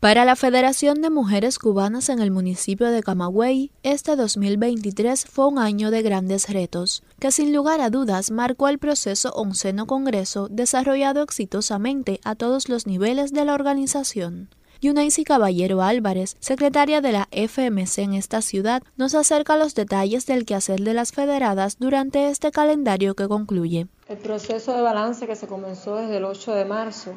[0.00, 5.58] Para la Federación de Mujeres Cubanas en el municipio de Camagüey, este 2023 fue un
[5.58, 11.24] año de grandes retos, que sin lugar a dudas marcó el proceso onceno Congreso desarrollado
[11.24, 14.50] exitosamente a todos los niveles de la organización.
[14.80, 20.44] Yunaisi Caballero Álvarez, secretaria de la FMC en esta ciudad, nos acerca los detalles del
[20.44, 23.88] quehacer de las federadas durante este calendario que concluye.
[24.06, 27.14] El proceso de balance que se comenzó desde el 8 de marzo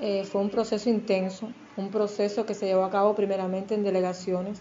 [0.00, 4.60] eh, fue un proceso intenso, un proceso que se llevó a cabo primeramente en delegaciones,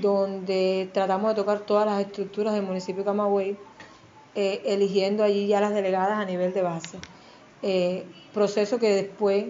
[0.00, 3.56] donde tratamos de tocar todas las estructuras del municipio de Camagüey,
[4.34, 6.98] eh, eligiendo allí ya las delegadas a nivel de base.
[7.62, 9.46] Eh, proceso que después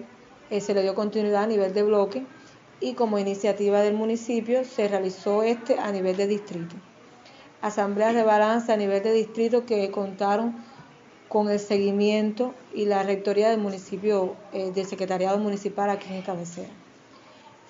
[0.59, 2.25] se le dio continuidad a nivel de bloque
[2.83, 6.75] y como iniciativa del municipio se realizó este a nivel de distrito.
[7.61, 10.53] Asambleas de balance a nivel de distrito que contaron
[11.33, 16.69] con el seguimiento y la rectoría del municipio, eh, del secretariado municipal aquí en cabecera.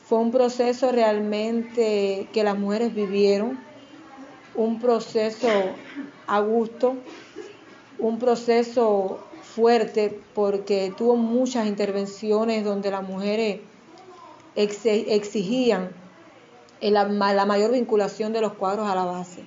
[0.06, 3.58] Fue un proceso realmente que las mujeres vivieron,
[4.54, 5.48] un proceso
[6.28, 6.98] a gusto,
[8.00, 9.24] un proceso
[9.56, 13.62] fuerte porque tuvo muchas intervenciones donde las mujeres
[14.56, 15.92] exigían
[16.82, 19.46] la, la mayor vinculación de los cuadros a la base.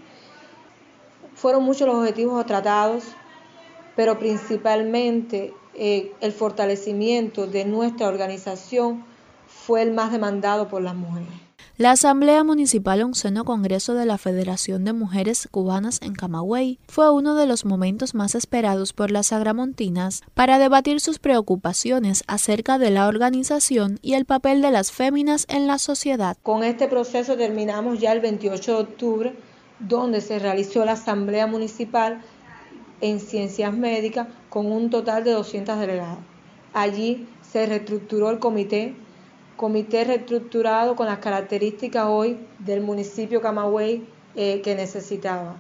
[1.35, 3.05] Fueron muchos los objetivos tratados,
[3.97, 9.05] pero principalmente eh, el fortalecimiento de nuestra organización
[9.49, 11.29] fue el más demandado por las mujeres.
[11.79, 17.35] La Asamblea Municipal Onceno Congreso de la Federación de Mujeres Cubanas en Camagüey fue uno
[17.35, 23.07] de los momentos más esperados por las agramontinas para debatir sus preocupaciones acerca de la
[23.07, 26.39] organización y el papel de las féminas en la sociedad.
[26.43, 29.37] Con este proceso terminamos ya el 28 de octubre,
[29.79, 32.23] donde se realizó la Asamblea Municipal
[33.01, 36.19] en Ciencias Médicas con un total de 200 delegados.
[36.73, 38.95] Allí se reestructuró el comité,
[39.57, 45.57] comité reestructurado con las características hoy del municipio Camagüey eh, que necesitaba.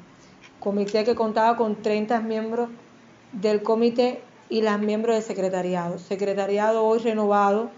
[0.60, 2.68] Comité que contaba con 30 miembros
[3.32, 5.98] del comité y las miembros del secretariado.
[5.98, 7.70] Secretariado hoy renovado,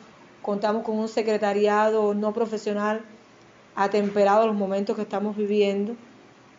[0.43, 3.03] contamos con un secretariado no profesional
[3.75, 5.95] atemperado a los momentos que estamos viviendo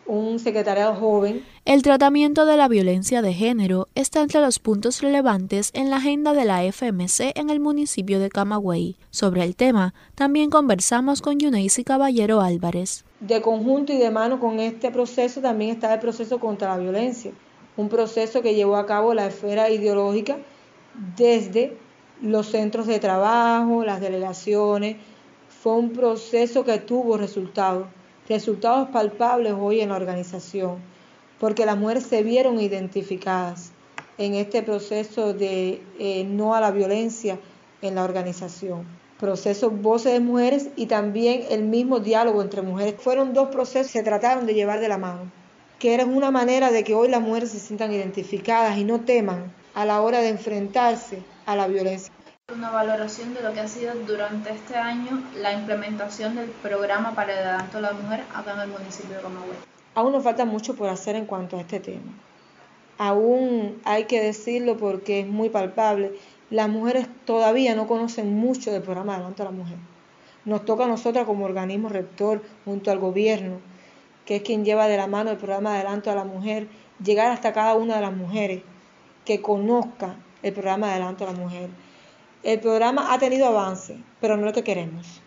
[0.06, 1.44] un secretariado joven.
[1.64, 6.32] El tratamiento de la violencia de género está entre los puntos relevantes en la agenda
[6.32, 8.96] de la FMC en el municipio de Camagüey.
[9.10, 13.04] Sobre el tema, también conversamos con Yuneisi Caballero Álvarez.
[13.20, 17.32] De conjunto y de mano con este proceso también está el proceso contra la violencia,
[17.76, 20.38] un proceso que llevó a cabo la esfera ideológica
[21.16, 21.76] desde
[22.20, 24.96] los centros de trabajo, las delegaciones.
[25.62, 27.86] Fue un proceso que tuvo resultados
[28.30, 30.76] resultados palpables hoy en la organización,
[31.40, 33.72] porque las mujeres se vieron identificadas
[34.18, 37.40] en este proceso de eh, no a la violencia
[37.82, 38.86] en la organización.
[39.18, 42.94] Proceso Voces de Mujeres y también el mismo diálogo entre mujeres.
[43.00, 45.30] Fueron dos procesos que se trataron de llevar de la mano,
[45.80, 49.52] que eran una manera de que hoy las mujeres se sientan identificadas y no teman
[49.74, 52.12] a la hora de enfrentarse a la violencia
[52.54, 57.32] una valoración de lo que ha sido durante este año la implementación del programa para
[57.32, 59.56] el adelanto a la mujer acá en el municipio de Camagüey.
[59.94, 62.12] Aún nos falta mucho por hacer en cuanto a este tema.
[62.98, 66.12] Aún hay que decirlo porque es muy palpable.
[66.50, 69.78] Las mujeres todavía no conocen mucho del programa de adelanto a la mujer.
[70.44, 73.58] Nos toca a nosotras como organismo rector junto al gobierno,
[74.24, 76.66] que es quien lleva de la mano el programa de adelanto a la mujer,
[77.02, 78.62] llegar hasta cada una de las mujeres
[79.24, 81.70] que conozca el programa de adelanto a la mujer
[82.42, 85.20] el programa ha tenido avance, pero no es lo que queremos.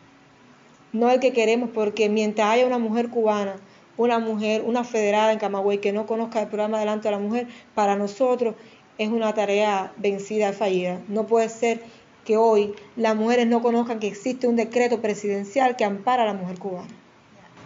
[0.92, 3.56] No el que queremos porque mientras haya una mujer cubana,
[3.98, 7.48] una mujer, una federada en Camagüey que no conozca el programa Adelante a la Mujer,
[7.76, 8.56] para nosotros
[8.98, 11.02] es una tarea vencida y fallida.
[11.08, 11.82] No puede ser
[12.26, 16.34] que hoy las mujeres no conozcan que existe un decreto presidencial que ampara a la
[16.34, 16.88] mujer cubana.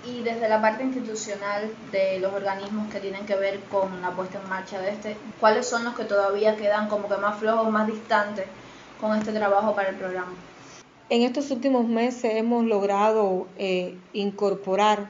[0.05, 4.39] Y desde la parte institucional de los organismos que tienen que ver con la puesta
[4.41, 7.88] en marcha de este, ¿cuáles son los que todavía quedan como que más flojos, más
[7.88, 8.45] distantes
[8.99, 10.33] con este trabajo para el programa?
[11.09, 15.09] En estos últimos meses hemos logrado eh, incorporar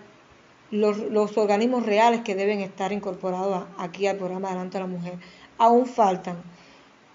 [0.69, 5.13] los, organismos reales que deben estar incorporados aquí al programa Adelante a la Mujer.
[5.57, 6.37] Aún faltan.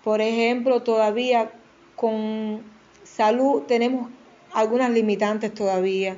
[0.02, 1.52] Por ejemplo, todavía
[1.96, 2.62] con
[3.04, 4.10] salud tenemos
[4.52, 6.16] algunas limitantes todavía.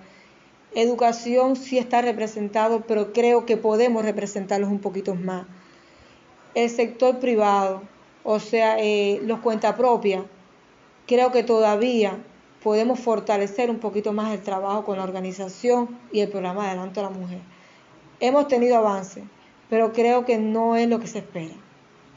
[0.74, 5.46] Educación sí está representado, pero creo que podemos representarlos un poquito más.
[6.54, 7.82] El sector privado,
[8.22, 9.40] o sea, eh, los
[9.76, 10.22] propias,
[11.06, 12.18] creo que todavía
[12.62, 17.04] podemos fortalecer un poquito más el trabajo con la organización y el programa Adelanto a
[17.04, 17.40] la Mujer.
[18.20, 19.24] Hemos tenido avances,
[19.68, 21.54] pero creo que no es lo que se espera.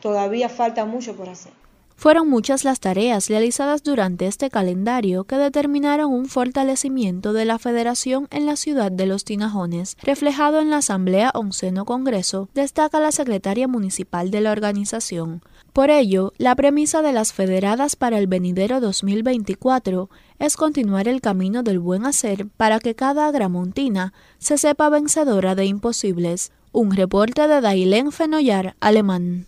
[0.01, 1.51] Todavía falta mucho por hacer.
[1.98, 8.28] Fueron muchas las tareas realizadas durante este calendario que determinaron un fortalecimiento de la federación
[8.30, 13.68] en la ciudad de Los Tinajones, reflejado en la Asamblea Onceno Congreso, destaca la secretaria
[13.68, 15.42] municipal de la organización.
[15.74, 21.64] Por ello, la premisa de las federadas para el venidero 2024 es continuar el camino
[21.64, 26.52] del buen hacer para que cada agramontina se sepa vencedora de imposibles.
[26.72, 29.48] Un reporte de Dailén Fenoyar, alemán.